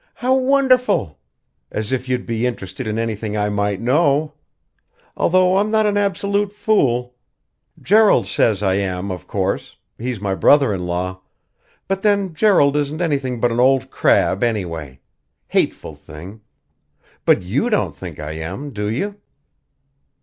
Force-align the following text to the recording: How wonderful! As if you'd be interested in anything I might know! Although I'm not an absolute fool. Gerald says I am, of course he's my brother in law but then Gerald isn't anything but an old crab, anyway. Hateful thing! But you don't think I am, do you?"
How 0.15 0.35
wonderful! 0.35 1.19
As 1.71 1.91
if 1.91 2.09
you'd 2.09 2.25
be 2.25 2.47
interested 2.47 2.87
in 2.87 2.97
anything 2.97 3.37
I 3.37 3.49
might 3.49 3.79
know! 3.79 4.33
Although 5.15 5.57
I'm 5.57 5.69
not 5.69 5.85
an 5.85 5.95
absolute 5.95 6.51
fool. 6.51 7.13
Gerald 7.79 8.25
says 8.25 8.63
I 8.63 8.77
am, 8.77 9.11
of 9.11 9.27
course 9.27 9.75
he's 9.99 10.19
my 10.19 10.33
brother 10.33 10.73
in 10.73 10.87
law 10.87 11.21
but 11.87 12.01
then 12.01 12.33
Gerald 12.33 12.75
isn't 12.77 12.99
anything 12.99 13.39
but 13.39 13.51
an 13.51 13.59
old 13.59 13.91
crab, 13.91 14.41
anyway. 14.41 15.01
Hateful 15.49 15.93
thing! 15.93 16.41
But 17.23 17.43
you 17.43 17.69
don't 17.69 17.95
think 17.95 18.19
I 18.19 18.31
am, 18.31 18.71
do 18.71 18.89
you?" 18.89 19.17